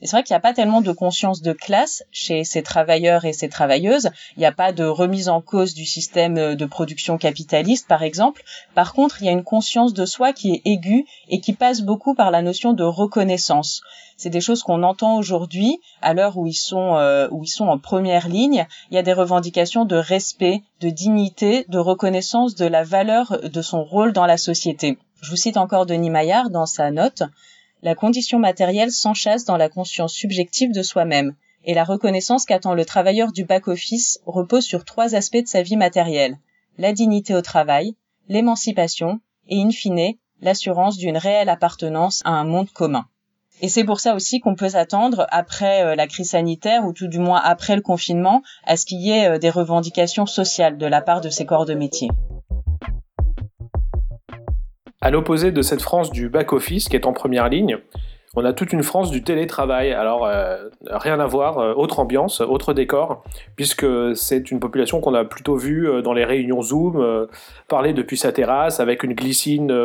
C'est 0.02 0.12
vrai 0.12 0.24
qu'il 0.24 0.34
n'y 0.34 0.38
a 0.38 0.42
pas 0.42 0.54
tellement 0.54 0.82
de 0.82 0.92
conscience 0.92 1.42
de 1.42 1.52
classe 1.52 2.04
chez 2.12 2.44
ces 2.44 2.64
travailleurs 2.64 3.26
et 3.26 3.34
ces 3.34 3.50
travailleuses. 3.50 4.10
Il 4.38 4.40
n'y 4.40 4.46
a 4.46 4.52
pas 4.54 4.72
de 4.72 4.86
remise 4.86 5.28
en 5.28 5.42
cause 5.42 5.74
du 5.74 5.86
système 5.86 6.56
de 6.56 6.66
production 6.66 7.18
capitaliste, 7.18 7.88
par 7.88 8.04
exemple. 8.04 8.44
Par 8.76 8.94
contre, 8.94 9.22
il 9.22 9.26
y 9.26 9.30
a 9.30 9.34
une 9.34 9.44
conscience 9.44 9.94
de 9.94 10.06
soi 10.06 10.32
qui 10.32 10.54
est 10.54 10.62
aiguë 10.64 11.06
et 11.28 11.42
qui 11.42 11.54
passe 11.54 11.82
beaucoup 11.82 12.16
par 12.16 12.32
la 12.32 12.42
notion 12.42 12.72
de 12.74 12.84
reconnaissance. 12.84 13.82
C'est 14.16 14.30
des 14.30 14.42
choses 14.42 14.64
qu'on 14.64 14.84
entend 14.84 15.18
aujourd'hui, 15.18 15.80
à 16.02 16.14
l'heure 16.14 16.38
où 16.38 16.46
ils 16.46 16.54
sont 16.54 16.96
euh, 16.96 17.28
où 17.32 17.44
ils 17.44 17.48
sont 17.48 17.68
en 17.68 17.78
première 17.78 18.28
ligne. 18.28 18.68
Il 18.92 18.96
y 18.96 18.98
a 18.98 19.04
des 19.04 19.14
revendications 19.14 19.86
de 19.86 19.96
respect, 19.96 20.62
de 20.82 20.90
dignité, 20.90 21.66
de 21.70 21.78
reconnaissance 21.78 22.56
de 22.56 22.66
la 22.66 22.84
valeur 22.84 23.40
de 23.42 23.62
son 23.62 23.84
rôle 23.84 24.12
dans 24.12 24.26
la 24.26 24.38
société. 24.38 24.98
Je 25.22 25.30
vous 25.30 25.38
cite 25.38 25.58
encore 25.58 25.86
Denis 25.86 26.10
Maillard 26.10 26.50
dans 26.50 26.66
sa 26.66 26.92
note. 26.92 27.24
La 27.82 27.96
condition 27.96 28.40
matérielle 28.40 28.92
s'enchasse 28.92 29.46
dans 29.46 29.56
la 29.56 29.70
conscience 29.70 30.14
subjective 30.14 30.74
de 30.74 30.84
soi-même, 30.84 31.34
et 31.64 31.74
la 31.74 31.86
reconnaissance 31.86 32.46
qu'attend 32.46 32.74
le 32.74 32.84
travailleur 32.84 33.32
du 33.32 33.46
back-office 33.46 34.20
repose 34.26 34.66
sur 34.66 34.84
trois 34.84 35.16
aspects 35.16 35.38
de 35.38 35.48
sa 35.48 35.62
vie 35.62 35.78
matérielle. 35.78 36.38
La 36.78 36.92
dignité 36.92 37.36
au 37.36 37.42
travail, 37.42 37.96
l'émancipation, 38.28 39.22
et 39.48 39.62
in 39.62 39.70
fine, 39.70 40.16
l'assurance 40.42 40.98
d'une 40.98 41.18
réelle 41.18 41.50
appartenance 41.50 42.22
à 42.26 42.32
un 42.32 42.44
monde 42.44 42.70
commun. 42.70 43.06
Et 43.62 43.70
c'est 43.70 43.84
pour 43.84 44.00
ça 44.00 44.14
aussi 44.14 44.40
qu'on 44.40 44.56
peut 44.56 44.70
s'attendre, 44.70 45.28
après 45.32 45.84
euh, 45.84 45.96
la 45.96 46.08
crise 46.08 46.32
sanitaire, 46.32 46.86
ou 46.86 46.94
tout 46.94 47.08
du 47.08 47.20
moins 47.20 47.42
après 47.44 47.76
le 47.76 47.82
confinement, 47.82 48.42
à 48.66 48.78
ce 48.78 48.86
qu'il 48.86 49.02
y 49.02 49.12
ait 49.12 49.30
euh, 49.30 49.38
des 49.38 49.50
revendications 49.50 50.26
sociales 50.26 50.78
de 50.78 50.86
la 50.86 51.02
part 51.02 51.22
de 51.22 51.30
ces 51.30 51.46
corps 51.46 51.66
de 51.66 51.74
métier. 51.74 52.10
À 55.10 55.12
l'opposé 55.12 55.52
de 55.52 55.64
cette 55.64 55.82
France 55.82 56.12
du 56.12 56.30
back-office 56.30 56.88
qui 56.88 56.96
est 56.96 57.08
en 57.08 57.14
première 57.14 57.50
ligne, 57.50 57.80
on 58.36 58.46
a 58.46 58.54
toute 58.54 58.74
une 58.74 58.84
France 58.84 59.10
du 59.10 59.24
télétravail. 59.24 59.92
Alors, 59.92 60.24
euh, 60.28 60.70
rien 60.86 61.20
à 61.20 61.26
voir, 61.26 61.58
euh, 61.58 61.74
autre 61.74 61.98
ambiance, 62.00 62.42
autre 62.42 62.74
décor, 62.74 63.24
puisque 63.56 63.88
c'est 64.16 64.52
une 64.52 64.60
population 64.60 65.02
qu'on 65.02 65.16
a 65.16 65.26
plutôt 65.26 65.56
vue 65.56 65.90
euh, 65.90 66.04
dans 66.04 66.14
les 66.14 66.26
réunions 66.26 66.62
Zoom, 66.62 67.28
parler 67.68 67.94
depuis 67.94 68.18
sa 68.18 68.32
terrasse 68.32 68.80
avec 68.80 69.02
une 69.02 69.16
glycine 69.16 69.76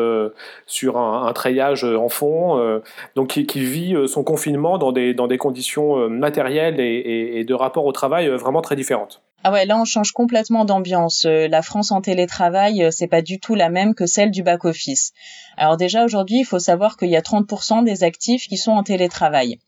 sur 0.67 0.99
un, 0.99 1.33
treillage 1.33 1.85
en 1.85 2.11
fond, 2.11 2.83
donc 3.17 3.29
qui, 3.29 3.65
vit 3.65 3.97
son 4.07 4.25
confinement 4.25 4.77
dans 4.77 4.93
des, 4.93 5.15
dans 5.15 5.27
des 5.27 5.39
conditions 5.39 6.11
matérielles 6.11 6.81
et 6.81 7.45
de 7.49 7.55
rapport 7.55 7.87
au 7.87 7.93
travail 7.93 8.29
vraiment 8.29 8.61
très 8.61 8.77
différentes. 8.77 9.24
Ah 9.47 9.53
ouais, 9.53 9.67
là 9.67 9.79
on 9.79 9.85
change 9.85 10.13
complètement 10.13 10.65
d'ambiance. 10.65 11.27
Euh, 11.27 11.49
la 11.49 11.61
France 11.61 11.91
en 11.91 12.01
télétravail, 12.01 12.83
euh, 12.83 12.91
c'est 12.91 13.09
pas 13.09 13.21
du 13.21 13.39
tout 13.41 13.55
la 13.55 13.69
même 13.69 13.95
que 13.95 14.07
celle 14.07 14.31
du 14.31 14.43
back 14.43 14.65
office. 14.65 15.13
Alors 15.59 15.77
déjà 15.77 16.03
aujourd'hui, 16.03 16.39
il 16.39 16.45
faut 16.47 16.59
savoir 16.59 16.97
qu'il 16.97 17.11
y 17.11 17.17
a 17.17 17.21
30% 17.21 17.85
des 17.85 18.05
actifs 18.05 18.49
qui 18.49 18.57
sont 18.57 18.73
en 18.73 18.83
télétravail. 18.83 19.59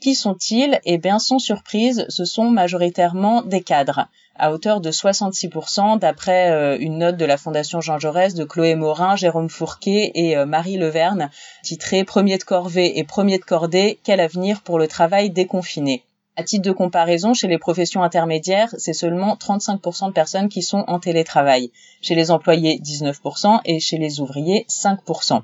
Qui 0.00 0.16
sont-ils? 0.16 0.80
Eh 0.84 0.98
bien, 0.98 1.20
sans 1.20 1.38
surprise, 1.38 2.04
ce 2.08 2.24
sont 2.24 2.50
majoritairement 2.50 3.42
des 3.42 3.62
cadres, 3.62 4.08
à 4.34 4.52
hauteur 4.52 4.80
de 4.80 4.90
66% 4.90 6.00
d'après 6.00 6.50
euh, 6.50 6.76
une 6.76 6.98
note 6.98 7.16
de 7.16 7.24
la 7.24 7.36
Fondation 7.36 7.80
Jean 7.80 8.00
Jaurès 8.00 8.34
de 8.34 8.42
Chloé 8.42 8.74
Morin, 8.74 9.14
Jérôme 9.14 9.48
Fourquet 9.48 10.10
et 10.16 10.34
Marie 10.46 10.78
Leverne, 10.78 11.30
titrée 11.62 12.02
Premier 12.02 12.38
de 12.38 12.42
corvée 12.42 12.98
et 12.98 13.04
premier 13.04 13.38
de 13.38 13.44
cordée, 13.44 14.00
quel 14.02 14.18
avenir 14.18 14.62
pour 14.62 14.80
le 14.80 14.88
travail 14.88 15.30
déconfiné? 15.30 16.02
À 16.36 16.42
titre 16.42 16.64
de 16.64 16.72
comparaison, 16.72 17.32
chez 17.32 17.48
les 17.48 17.58
professions 17.58 18.02
intermédiaires, 18.02 18.74
c'est 18.76 18.92
seulement 18.92 19.34
35% 19.36 20.08
de 20.08 20.12
personnes 20.12 20.48
qui 20.48 20.62
sont 20.62 20.84
en 20.86 21.00
télétravail. 21.00 21.70
Chez 22.02 22.14
les 22.14 22.30
employés, 22.30 22.78
19% 22.78 23.60
et 23.64 23.80
chez 23.80 23.96
les 23.96 24.20
ouvriers, 24.20 24.66
5%. 24.68 25.42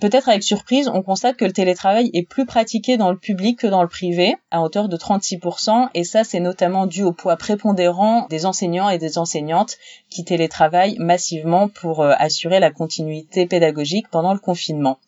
Peut-être 0.00 0.28
avec 0.28 0.42
surprise, 0.42 0.88
on 0.88 1.02
constate 1.02 1.36
que 1.36 1.44
le 1.44 1.52
télétravail 1.52 2.10
est 2.14 2.26
plus 2.26 2.46
pratiqué 2.46 2.96
dans 2.96 3.12
le 3.12 3.18
public 3.18 3.60
que 3.60 3.66
dans 3.68 3.82
le 3.82 3.88
privé, 3.88 4.34
à 4.50 4.62
hauteur 4.62 4.88
de 4.88 4.96
36%, 4.96 5.90
et 5.94 6.02
ça 6.02 6.24
c'est 6.24 6.40
notamment 6.40 6.86
dû 6.86 7.04
au 7.04 7.12
poids 7.12 7.36
prépondérant 7.36 8.26
des 8.28 8.44
enseignants 8.44 8.88
et 8.88 8.98
des 8.98 9.18
enseignantes 9.18 9.76
qui 10.10 10.24
télétravaillent 10.24 10.98
massivement 10.98 11.68
pour 11.68 12.02
euh, 12.02 12.12
assurer 12.18 12.58
la 12.58 12.72
continuité 12.72 13.46
pédagogique 13.46 14.08
pendant 14.08 14.32
le 14.32 14.40
confinement. 14.40 14.98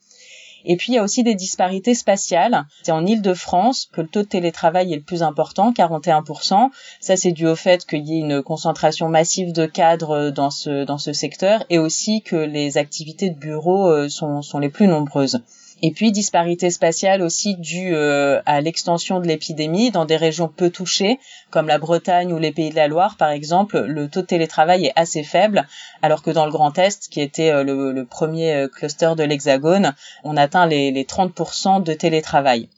Et 0.67 0.77
puis 0.77 0.93
il 0.93 0.97
y 0.97 0.99
a 0.99 1.03
aussi 1.03 1.23
des 1.23 1.35
disparités 1.35 1.95
spatiales. 1.95 2.67
C'est 2.83 2.93
en 2.93 3.07
Île-de-France 3.07 3.89
que 3.93 4.01
le 4.01 4.09
taux 4.09 4.23
de 4.23 4.29
télétravail 4.29 4.93
est 4.93 4.97
le 4.97 5.03
plus 5.03 5.23
important, 5.23 5.73
41%. 5.73 6.71
Ça 7.01 7.17
c'est 7.17 7.33
dû 7.33 7.47
au 7.47 7.57
fait 7.57 7.87
qu'il 7.87 8.07
y 8.07 8.17
ait 8.17 8.21
une 8.21 8.43
concentration 8.43 9.09
massive 9.09 9.53
de 9.53 9.67
cadres 9.67 10.31
dans 10.31 10.51
ce 10.51 10.85
dans 10.85 10.99
ce 10.99 11.13
secteur 11.13 11.65
et 11.71 11.79
aussi 11.79 12.23
que 12.23 12.37
les 12.37 12.79
activités 12.79 13.31
de 13.31 13.39
bureau 13.39 13.89
euh, 13.89 14.09
sont 14.09 14.43
sont 14.43 14.59
les 14.59 14.69
plus 14.69 14.89
nombreuses. 14.89 15.41
Et 15.83 15.91
puis 15.91 16.11
disparité 16.11 16.71
spatiale 16.71 17.21
aussi 17.21 17.55
due 17.57 17.95
euh, 17.95 18.41
à 18.47 18.63
l'extension 18.63 19.21
de 19.21 19.27
l'épidémie 19.27 19.91
dans 19.91 20.07
des 20.07 20.17
régions 20.17 20.49
peu 20.49 20.71
touchées, 20.71 21.19
comme 21.51 21.69
la 21.69 21.79
Bretagne 21.79 22.33
ou 22.33 22.39
les 22.39 22.51
Pays 22.51 22.71
de 22.71 22.77
la 22.77 22.89
Loire 22.89 23.17
par 23.19 23.29
exemple, 23.29 23.81
le 23.81 24.09
taux 24.09 24.23
de 24.23 24.27
télétravail 24.27 24.87
est 24.87 24.93
assez 24.97 25.23
faible, 25.23 25.67
alors 26.01 26.23
que 26.23 26.31
dans 26.31 26.47
le 26.47 26.53
Grand 26.53 26.79
Est, 26.79 27.09
qui 27.09 27.21
était 27.21 27.51
euh, 27.51 27.63
le, 27.63 28.05
premier 28.07 28.55
euh, 28.55 28.69
cluster 28.69 29.13
de 29.17 29.25
l'Hexagone, 29.25 29.95
on 30.25 30.37
atteint 30.37 30.67
les, 30.67 30.91
les 30.91 31.05
30% 31.05 31.83
de 31.83 31.93
télétravail. 31.93 32.69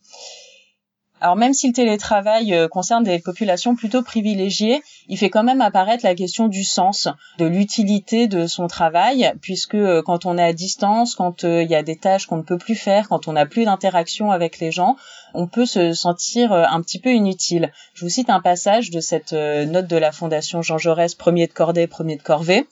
Alors 1.20 1.34
même 1.34 1.52
si 1.52 1.66
le 1.66 1.72
télétravail 1.72 2.54
euh, 2.54 2.68
concerne 2.68 3.02
des 3.02 3.18
populations 3.18 3.74
plutôt 3.74 4.02
privilégiées, 4.02 4.82
il 5.08 5.18
fait 5.18 5.30
quand 5.30 5.42
même 5.42 5.60
apparaître 5.60 6.04
la 6.04 6.14
question 6.14 6.46
du 6.46 6.62
sens, 6.62 7.08
de 7.38 7.44
l'utilité 7.44 8.28
de 8.28 8.46
son 8.46 8.68
travail, 8.68 9.32
puisque 9.40 9.74
euh, 9.74 10.00
quand 10.00 10.26
on 10.26 10.38
est 10.38 10.44
à 10.44 10.52
distance, 10.52 11.16
quand 11.16 11.42
euh, 11.42 11.64
il 11.64 11.70
y 11.70 11.74
a 11.74 11.82
des 11.82 11.96
tâches 11.96 12.26
qu'on 12.26 12.36
ne 12.36 12.42
peut 12.42 12.58
plus 12.58 12.76
faire, 12.76 13.08
quand 13.08 13.26
on 13.26 13.32
n'a 13.32 13.46
plus 13.46 13.64
d'interaction 13.64 14.30
avec 14.30 14.60
les 14.60 14.70
gens, 14.70 14.96
on 15.34 15.48
peut 15.48 15.66
se 15.66 15.92
sentir 15.92 16.52
un 16.52 16.80
petit 16.80 16.98
peu 16.98 17.10
inutile. 17.10 17.70
Je 17.92 18.04
vous 18.04 18.08
cite 18.08 18.30
un 18.30 18.40
passage 18.40 18.90
de 18.90 19.00
cette 19.00 19.32
note 19.34 19.86
de 19.86 19.96
la 19.96 20.10
Fondation 20.10 20.62
Jean 20.62 20.78
Jaurès, 20.78 21.14
premier 21.14 21.46
de 21.46 21.52
cordée, 21.52 21.86
premier 21.86 22.16
de 22.16 22.22
corvée. 22.22 22.66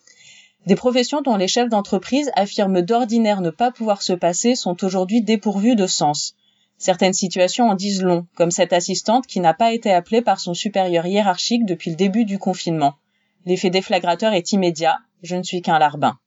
Des 0.65 0.75
professions 0.75 1.21
dont 1.21 1.37
les 1.37 1.49
chefs 1.49 1.69
d'entreprise 1.69 2.31
affirment 2.35 2.81
d'ordinaire 2.81 3.43
ne 3.43 3.51
pas 3.51 3.71
pouvoir 3.71 4.01
se 4.01 4.15
passer 4.15 4.55
sont 4.55 4.83
aujourd'hui 4.85 5.21
dépourvues 5.21 5.77
de 5.77 5.87
sens. 5.87 6.35
Certaines 6.79 7.15
situations 7.15 7.71
en 7.71 7.75
disent 7.75 8.03
long, 8.03 8.27
comme 8.35 8.51
cette 8.51 8.73
assistante 8.73 9.27
qui 9.27 9.41
n'a 9.41 9.55
pas 9.55 9.73
été 9.73 9.93
appelée 9.93 10.21
par 10.21 10.41
son 10.41 10.53
supérieur 10.53 11.07
hiérarchique 11.07 11.65
depuis 11.65 11.91
le 11.91 11.97
début 11.97 12.25
du 12.25 12.39
confinement. 12.39 12.95
L'effet 13.47 13.71
déflagrateur 13.71 14.35
est 14.35 14.53
immédiat, 14.53 14.99
je 15.23 15.37
ne 15.37 15.43
suis 15.43 15.63
qu'un 15.63 15.79
larbin. 15.79 16.19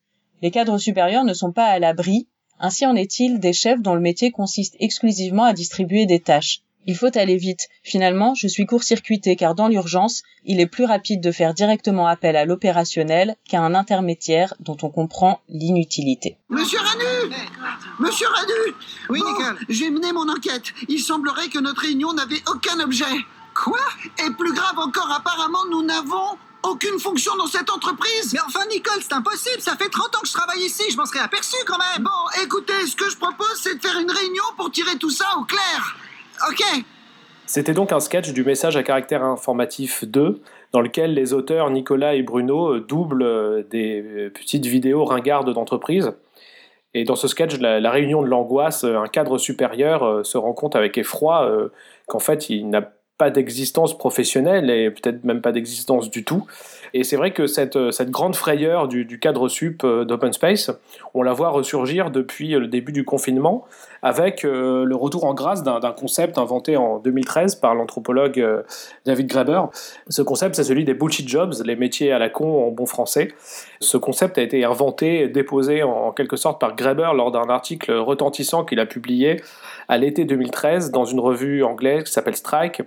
Les 0.42 0.52
cadres 0.52 0.78
supérieurs 0.78 1.26
ne 1.26 1.34
sont 1.34 1.52
pas 1.52 1.66
à 1.66 1.80
l'abri, 1.80 2.28
ainsi 2.60 2.86
en 2.86 2.96
est-il 2.96 3.40
des 3.40 3.54
chefs 3.54 3.82
dont 3.82 3.94
le 3.94 4.02
métier 4.02 4.32
consiste 4.32 4.76
exclusivement 4.80 5.44
à 5.44 5.54
distribuer 5.54 6.06
des 6.06 6.20
tâches. 6.20 6.62
Il 6.90 6.98
faut 6.98 7.16
aller 7.20 7.38
vite. 7.38 7.68
Finalement, 7.84 8.34
je 8.34 8.48
suis 8.48 8.66
court-circuité 8.66 9.36
car 9.36 9.54
dans 9.54 9.68
l'urgence, 9.68 10.24
il 10.44 10.60
est 10.60 10.66
plus 10.66 10.86
rapide 10.86 11.22
de 11.22 11.32
faire 11.32 11.54
directement 11.54 12.08
appel 12.08 12.36
à 12.36 12.46
l'opérationnel 12.46 13.36
qu'à 13.48 13.62
un 13.62 13.76
intermédiaire 13.76 14.56
dont 14.60 14.76
on 14.82 14.90
comprend 14.90 15.40
l'inutilité. 15.50 16.38
Monsieur 16.50 16.80
Ranu! 16.80 17.36
Monsieur 18.00 18.26
Ranu! 18.26 18.74
Oui, 19.08 19.22
Nicole. 19.22 19.60
J'ai 19.70 19.92
mené 19.92 20.12
mon 20.14 20.28
enquête. 20.30 20.74
Il 20.88 21.00
semblerait 21.00 21.50
que 21.50 21.60
notre 21.60 21.82
réunion 21.82 22.12
n'avait 22.14 22.42
aucun 22.52 22.80
objet. 22.80 23.06
Quoi? 23.54 23.78
Et 24.26 24.32
plus 24.32 24.54
grave 24.54 24.80
encore, 24.80 25.12
apparemment, 25.12 25.66
nous 25.70 25.84
n'avons 25.84 26.40
aucune 26.64 27.00
fonction 27.00 27.36
dans 27.36 27.46
cette 27.46 27.70
entreprise. 27.70 28.34
Mais 28.34 28.40
enfin, 28.48 28.66
Nicole, 28.72 29.04
c'est 29.04 29.14
impossible. 29.14 29.62
Ça 29.62 29.76
fait 29.76 29.90
30 29.90 30.16
ans 30.16 30.22
que 30.22 30.28
je 30.28 30.34
travaille 30.34 30.64
ici, 30.64 30.86
je 30.90 30.98
m'en 30.98 31.06
serais 31.06 31.20
aperçu 31.20 31.58
quand 31.68 31.78
même. 31.78 32.04
Bon, 32.04 32.42
écoutez, 32.44 32.88
ce 32.88 32.96
que 32.96 33.12
je 33.12 33.18
propose, 33.18 33.60
c'est 33.62 33.76
de 33.76 33.80
faire 33.80 34.00
une 34.00 34.10
réunion 34.10 34.44
pour 34.58 34.72
tirer 34.72 34.98
tout 34.98 35.12
ça 35.12 35.28
au 35.38 35.44
clair 35.44 35.96
C'était 37.50 37.74
donc 37.74 37.92
un 37.92 38.00
sketch 38.00 38.32
du 38.32 38.44
message 38.44 38.78
à 38.78 38.84
caractère 38.84 39.24
informatif 39.24 40.06
2, 40.06 40.40
dans 40.72 40.82
lequel 40.82 41.16
les 41.16 41.34
auteurs 41.34 41.72
Nicolas 41.72 42.14
et 42.14 42.22
Bruno 42.22 42.76
euh, 42.76 42.86
doublent 42.88 43.24
euh, 43.24 43.64
des 43.72 44.04
euh, 44.04 44.30
petites 44.30 44.68
vidéos 44.68 45.04
ringardes 45.04 45.52
d'entreprise. 45.52 46.12
Et 46.94 47.06
dans 47.06 47.16
ce 47.16 47.28
sketch, 47.28 47.58
la, 47.58 47.90
réunion 47.90 48.22
de 48.22 48.28
l'angoisse, 48.28 48.84
un 48.84 49.08
cadre 49.08 49.40
supérieur 49.40 50.24
se 50.24 50.38
rend 50.38 50.54
compte 50.54 50.76
avec 50.76 50.98
effroi 50.98 51.70
qu'en 52.08 52.18
fait, 52.18 52.50
il 52.50 52.68
n'a 52.68 52.94
pas 53.20 53.30
d'existence 53.30 53.96
professionnelle 53.96 54.72
et 54.72 54.90
peut-être 54.90 55.24
même 55.24 55.42
pas 55.42 55.52
d'existence 55.52 56.10
du 56.10 56.26
tout. 56.26 56.48
Et 56.96 57.04
c'est 57.04 57.16
vrai 57.16 57.32
que 57.32 57.46
cette, 57.46 57.92
cette 57.92 58.10
grande 58.10 58.36
frayeur 58.36 58.88
du, 58.88 59.06
du 59.06 59.20
cadre 59.20 59.50
sup 59.50 59.86
d'Open 59.86 60.34
Space, 60.34 60.72
on 61.14 61.22
la 61.22 61.34
voit 61.34 61.50
ressurgir 61.50 62.10
depuis 62.10 62.50
le 62.54 62.66
début 62.66 62.92
du 62.92 63.06
confinement, 63.06 63.68
avec 64.02 64.46
euh, 64.46 64.86
le 64.86 64.96
retour 64.96 65.26
en 65.26 65.34
grâce 65.34 65.64
d'un 65.64 65.80
concept 65.92 66.38
inventé 66.38 66.78
en 66.78 67.00
2013 67.00 67.56
par 67.56 67.76
l'anthropologue 67.76 68.40
euh, 68.40 68.64
David 69.06 69.28
Graeber. 69.28 69.62
Ce 70.10 70.22
concept, 70.22 70.56
c'est 70.56 70.64
celui 70.64 70.86
des 70.86 70.94
bullshit 70.94 71.28
jobs, 71.28 71.54
les 71.66 71.76
métiers 71.76 72.12
à 72.12 72.20
la 72.20 72.30
con 72.30 72.68
en 72.68 72.72
bon 72.72 72.86
français. 72.86 73.30
Ce 73.80 73.98
concept 73.98 74.38
a 74.38 74.42
été 74.42 74.64
inventé, 74.64 75.28
déposé 75.28 75.84
en 75.84 76.12
quelque 76.12 76.36
sorte 76.36 76.60
par 76.60 76.76
Graeber 76.76 77.12
lors 77.16 77.32
d'un 77.32 77.50
article 77.50 77.92
retentissant 77.94 78.66
qu'il 78.66 78.80
a 78.80 78.86
publié 78.86 79.42
à 79.88 79.98
l'été 79.98 80.26
2013 80.26 80.92
dans 80.92 81.06
une 81.06 81.20
revue 81.20 81.64
anglaise 81.64 82.04
qui 82.04 82.12
s'appelle 82.12 82.36
Strike. 82.36 82.82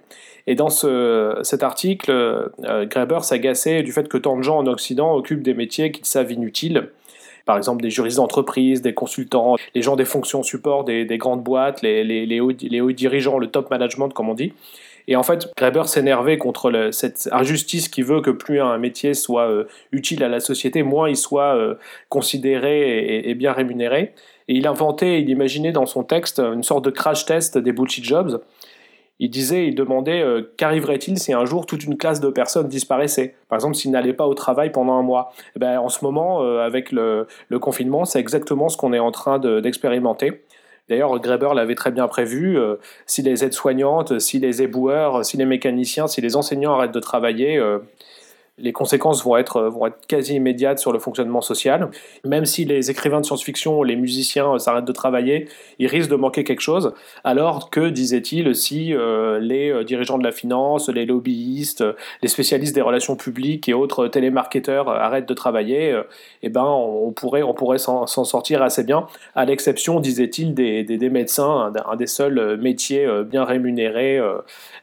Et 0.46 0.54
dans 0.54 0.70
ce, 0.70 1.38
cet 1.42 1.62
article, 1.62 2.10
euh, 2.10 2.86
Graeber 2.86 3.22
s'agaçait 3.22 3.82
du 3.82 3.92
fait 3.92 4.08
que 4.08 4.18
tant 4.18 4.36
de 4.36 4.42
gens 4.42 4.58
en 4.58 4.66
Occident 4.66 5.14
occupent 5.14 5.42
des 5.42 5.54
métiers 5.54 5.92
qu'ils 5.92 6.06
savent 6.06 6.32
inutiles 6.32 6.90
par 7.44 7.56
exemple 7.56 7.82
des 7.82 7.90
juristes 7.90 8.16
d'entreprise, 8.16 8.82
des 8.82 8.94
consultants, 8.94 9.56
les 9.74 9.82
gens 9.82 9.96
des 9.96 10.04
fonctions 10.04 10.42
support 10.42 10.84
des, 10.84 11.06
grandes 11.18 11.42
boîtes, 11.42 11.82
les, 11.82 12.40
hauts, 12.40 12.92
dirigeants, 12.92 13.38
le 13.38 13.48
top 13.48 13.70
management 13.70 14.10
comme 14.10 14.28
on 14.28 14.34
dit. 14.34 14.52
Et 15.08 15.16
en 15.16 15.24
fait, 15.24 15.52
Graeber 15.56 15.86
s'énervait 15.86 16.38
contre 16.38 16.90
cette 16.92 17.28
injustice 17.32 17.88
qui 17.88 18.02
veut 18.02 18.20
que 18.20 18.30
plus 18.30 18.60
un 18.60 18.78
métier 18.78 19.14
soit 19.14 19.48
euh, 19.48 19.64
utile 19.90 20.22
à 20.22 20.28
la 20.28 20.38
société, 20.38 20.84
moins 20.84 21.08
il 21.08 21.16
soit 21.16 21.56
euh, 21.56 21.74
considéré 22.08 23.28
et, 23.28 23.34
bien 23.34 23.52
rémunéré. 23.52 24.12
Et 24.46 24.54
il 24.54 24.66
inventait, 24.68 25.20
il 25.20 25.28
imaginait 25.28 25.72
dans 25.72 25.86
son 25.86 26.04
texte 26.04 26.38
une 26.38 26.62
sorte 26.62 26.84
de 26.84 26.90
crash 26.90 27.26
test 27.26 27.58
des 27.58 27.72
bullshit 27.72 28.04
jobs 28.04 28.40
il 29.22 29.30
disait, 29.30 29.68
il 29.68 29.76
demandait 29.76 30.20
euh, 30.20 30.52
qu'arriverait-il 30.56 31.16
si 31.16 31.32
un 31.32 31.44
jour 31.44 31.64
toute 31.64 31.84
une 31.84 31.96
classe 31.96 32.18
de 32.18 32.28
personnes 32.28 32.66
disparaissait? 32.66 33.36
Par 33.48 33.54
exemple, 33.54 33.76
s'ils 33.76 33.92
n'allaient 33.92 34.14
pas 34.14 34.26
au 34.26 34.34
travail 34.34 34.72
pendant 34.72 34.94
un 34.94 35.02
mois. 35.02 35.32
Eh 35.54 35.60
ben, 35.60 35.78
en 35.78 35.88
ce 35.88 36.04
moment, 36.04 36.42
euh, 36.42 36.58
avec 36.58 36.90
le, 36.90 37.28
confinement, 37.60 38.04
c'est 38.04 38.18
exactement 38.18 38.68
ce 38.68 38.76
qu'on 38.76 38.92
est 38.92 38.98
en 38.98 39.12
train 39.12 39.38
d'expérimenter. 39.38 40.42
D'ailleurs, 40.88 41.16
Greber 41.20 41.54
l'avait 41.54 41.76
très 41.76 41.92
bien 41.92 42.08
prévu. 42.08 42.58
Euh, 42.58 42.78
si 43.06 43.22
les 43.22 43.44
aides-soignantes, 43.44 44.18
si 44.18 44.40
les 44.40 44.60
éboueurs, 44.60 45.24
si 45.24 45.36
les 45.36 45.44
mécaniciens, 45.46 46.08
si 46.08 46.20
les 46.20 46.34
enseignants 46.34 46.74
arrêtent 46.74 46.90
de 46.90 46.98
travailler, 46.98 47.62
les 48.62 48.72
conséquences 48.72 49.24
vont 49.24 49.36
être, 49.36 49.62
vont 49.62 49.86
être 49.86 50.06
quasi 50.06 50.36
immédiates 50.36 50.78
sur 50.78 50.92
le 50.92 51.00
fonctionnement 51.00 51.40
social. 51.40 51.90
Même 52.24 52.46
si 52.46 52.64
les 52.64 52.90
écrivains 52.90 53.20
de 53.20 53.26
science-fiction, 53.26 53.82
les 53.82 53.96
musiciens 53.96 54.54
euh, 54.54 54.58
s'arrêtent 54.58 54.84
de 54.84 54.92
travailler, 54.92 55.48
ils 55.80 55.88
risquent 55.88 56.10
de 56.10 56.16
manquer 56.16 56.44
quelque 56.44 56.60
chose. 56.60 56.94
Alors 57.24 57.70
que, 57.70 57.88
disait-il, 57.88 58.54
si 58.54 58.94
euh, 58.94 59.40
les 59.40 59.70
euh, 59.70 59.82
dirigeants 59.82 60.16
de 60.16 60.22
la 60.22 60.30
finance, 60.30 60.88
les 60.88 61.06
lobbyistes, 61.06 61.84
les 62.22 62.28
spécialistes 62.28 62.74
des 62.74 62.82
relations 62.82 63.16
publiques 63.16 63.68
et 63.68 63.74
autres 63.74 64.06
télémarketeurs 64.06 64.88
arrêtent 64.88 65.28
de 65.28 65.34
travailler, 65.34 66.00
eh 66.42 66.48
ben, 66.48 66.64
on 66.64 67.10
pourrait, 67.10 67.42
on 67.42 67.54
pourrait 67.54 67.78
s'en 67.78 68.06
sortir 68.06 68.62
assez 68.62 68.84
bien, 68.84 69.06
à 69.34 69.44
l'exception, 69.44 69.98
disait-il, 69.98 70.54
des, 70.54 70.84
des, 70.84 71.10
médecins, 71.10 71.72
un, 71.86 71.96
des 71.96 72.06
seuls 72.06 72.58
métiers 72.58 73.08
bien 73.24 73.44
rémunérés 73.44 74.20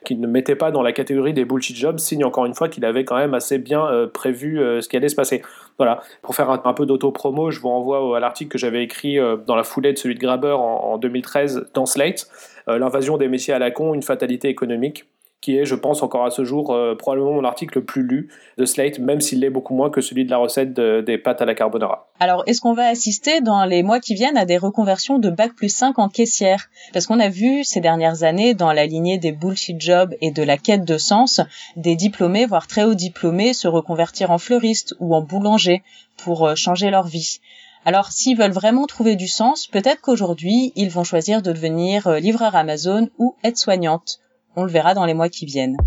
qui 0.03 0.15
ne 0.15 0.27
mettaient 0.27 0.55
pas 0.55 0.71
dans 0.71 0.81
la 0.81 0.91
catégorie 0.91 1.33
des 1.33 1.45
bullshit 1.45 1.77
jobs, 1.77 1.99
signe 1.99 2.25
encore 2.25 2.45
une 2.45 2.53
fois 2.53 2.67
qu'il 2.67 2.83
avait 2.83 3.05
quand 3.05 3.17
même 3.17 3.33
assez 3.33 3.57
bien 3.57 3.68
euh, 3.77 4.07
prévu 4.07 4.59
euh, 4.59 4.81
ce 4.81 4.89
qui 4.89 4.97
allait 4.97 5.09
se 5.09 5.15
passer. 5.15 5.41
Voilà, 5.77 6.01
pour 6.21 6.35
faire 6.35 6.49
un, 6.49 6.73
peu 6.73 6.85
d'auto-promo, 6.85 7.51
je 7.51 7.59
vous 7.59 7.69
renvoie 7.69 8.17
à 8.17 8.19
l'article 8.19 8.51
que 8.51 8.57
j'avais 8.57 8.83
écrit 8.83 9.17
euh, 9.17 9.37
dans 9.37 9.55
la 9.55 9.63
foulée 9.63 9.93
de 9.93 9.97
celui 9.97 10.15
de 10.15 10.19
Graber 10.19 10.51
en, 10.51 10.59
en 10.59 10.97
2013 10.97 11.69
dans 11.73 11.85
Slate, 11.85 12.29
L'invasion 12.67 13.17
des 13.17 13.27
métiers 13.29 13.55
à 13.55 13.57
la 13.57 13.71
con, 13.71 13.95
une 13.95 14.03
fatalité 14.03 14.47
économique 14.47 15.05
qui 15.41 15.57
est, 15.57 15.65
je 15.65 15.75
pense, 15.75 16.03
encore 16.03 16.25
à 16.25 16.31
ce 16.31 16.43
jour, 16.43 16.71
euh, 16.71 16.95
probablement 16.95 17.31
mon 17.31 17.45
article 17.45 17.79
le 17.79 17.85
plus 17.85 18.03
lu 18.03 18.29
de 18.57 18.65
Slate, 18.65 18.99
même 18.99 19.21
s'il 19.21 19.39
l'est 19.39 19.49
beaucoup 19.49 19.73
moins 19.73 19.89
que 19.89 20.01
celui 20.01 20.25
de 20.25 20.31
la 20.31 20.37
recette 20.37 20.73
des 20.73 21.17
pâtes 21.17 21.41
à 21.41 21.45
la 21.45 21.55
carbonara. 21.55 22.09
Alors, 22.19 22.43
est-ce 22.45 22.59
qu'on 22.59 22.73
va 22.73 22.87
assister 22.87 23.39
dans 23.39 23.63
les 23.65 23.81
mois 23.81 23.99
qui 23.99 24.15
viennent 24.15 24.37
à 24.37 24.45
des 24.45 24.57
reconversions 24.57 25.17
de 25.17 25.29
Bac 25.29 25.55
plus 25.55 25.73
5 25.73 25.97
en 25.97 26.09
caissière? 26.09 26.69
Parce 26.91 27.07
qu'on 27.07 27.19
a 27.19 27.29
vu 27.29 27.63
ces 27.63 27.79
dernières 27.79 28.23
années, 28.23 28.53
dans 28.53 28.73
la 28.73 28.85
lignée 28.85 29.17
des 29.17 29.31
bullshit 29.31 29.79
jobs 29.79 30.13
et 30.21 30.31
de 30.31 30.43
la 30.43 30.57
quête 30.57 30.83
de 30.83 30.97
sens, 30.97 31.41
des 31.77 31.95
diplômés, 31.95 32.45
voire 32.45 32.67
très 32.67 32.83
hauts 32.83 32.95
diplômés, 32.95 33.53
se 33.53 33.67
reconvertir 33.67 34.31
en 34.31 34.37
fleuriste 34.37 34.95
ou 34.99 35.15
en 35.15 35.21
boulanger 35.21 35.83
pour 36.17 36.47
euh, 36.47 36.55
changer 36.55 36.89
leur 36.89 37.07
vie. 37.07 37.39
Alors, 37.85 38.11
s'ils 38.11 38.37
veulent 38.37 38.51
vraiment 38.51 38.87
trouver 38.87 39.15
du 39.15 39.27
sens, 39.27 39.67
peut-être 39.67 40.01
qu'aujourd'hui, 40.01 40.73
ils 40.75 40.89
vont 40.89 41.05
choisir 41.05 41.41
de 41.41 41.53
devenir 41.53 42.07
euh, 42.07 42.19
livreur 42.19 42.55
Amazon 42.55 43.07
ou 43.17 43.35
aide-soignante 43.43 44.19
on 44.55 44.63
le 44.63 44.71
verra 44.71 44.93
dans 44.93 45.05
les 45.05 45.13
mois 45.13 45.29
qui 45.29 45.45
viennent. 45.45 45.77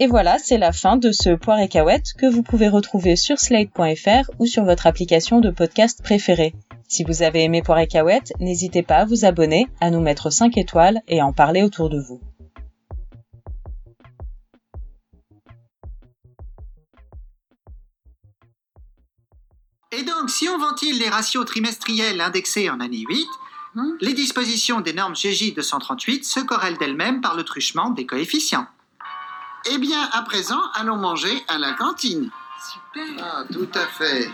Et 0.00 0.06
voilà, 0.06 0.38
c'est 0.38 0.58
la 0.58 0.72
fin 0.72 0.96
de 0.96 1.10
ce 1.10 1.30
Poire 1.30 1.58
et 1.58 1.68
Cahouette 1.68 2.12
que 2.16 2.26
vous 2.26 2.44
pouvez 2.44 2.68
retrouver 2.68 3.16
sur 3.16 3.38
slate.fr 3.38 4.30
ou 4.38 4.46
sur 4.46 4.64
votre 4.64 4.86
application 4.86 5.40
de 5.40 5.50
podcast 5.50 6.00
préférée. 6.02 6.54
Si 6.86 7.02
vous 7.02 7.22
avez 7.22 7.42
aimé 7.42 7.62
Poire 7.62 7.80
et 7.80 7.88
n'hésitez 8.38 8.84
pas 8.84 8.98
à 8.98 9.04
vous 9.04 9.24
abonner, 9.24 9.66
à 9.80 9.90
nous 9.90 10.00
mettre 10.00 10.30
5 10.30 10.56
étoiles 10.56 11.00
et 11.08 11.18
à 11.18 11.26
en 11.26 11.32
parler 11.32 11.64
autour 11.64 11.90
de 11.90 12.00
vous. 12.00 12.20
Et 19.90 20.04
donc, 20.04 20.30
si 20.30 20.48
on 20.48 20.58
ventile 20.58 20.98
les 20.98 21.08
ratios 21.08 21.44
trimestriels 21.44 22.20
indexés 22.20 22.70
en 22.70 22.78
année 22.78 23.04
8, 23.08 23.26
hmm? 23.74 23.96
les 24.00 24.14
dispositions 24.14 24.80
des 24.80 24.92
normes 24.92 25.14
GJ 25.14 25.54
238 25.54 26.24
se 26.24 26.40
corrèlent 26.40 26.78
d'elles-mêmes 26.78 27.20
par 27.20 27.36
le 27.36 27.44
truchement 27.44 27.90
des 27.90 28.06
coefficients. 28.06 28.66
Eh 29.70 29.78
bien, 29.78 30.08
à 30.12 30.22
présent, 30.22 30.60
allons 30.74 30.96
manger 30.96 31.44
à 31.48 31.58
la 31.58 31.72
cantine. 31.74 32.30
Super. 32.72 33.24
Ah, 33.24 33.44
tout 33.52 33.68
à 33.74 33.86
fait. 33.86 34.30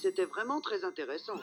C'était 0.00 0.24
vraiment 0.24 0.60
très 0.60 0.84
intéressant. 0.84 1.34